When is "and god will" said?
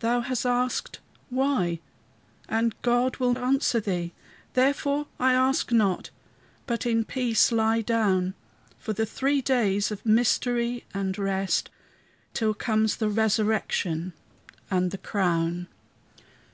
2.48-3.36